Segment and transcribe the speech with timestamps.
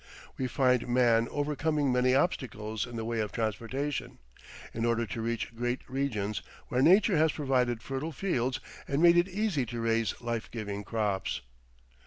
[0.35, 4.17] We find man overcoming many obstacles in the way of transportation,
[4.73, 9.27] in order to reach great regions where nature has provided fertile fields and made it
[9.29, 11.41] easy to raise life giving crops.